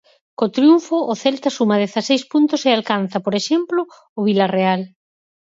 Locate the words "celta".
1.23-1.49